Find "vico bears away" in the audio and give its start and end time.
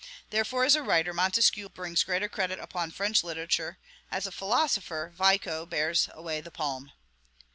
5.15-6.41